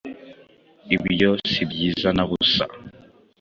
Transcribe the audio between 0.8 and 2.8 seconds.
Ibyo si byiza nabusa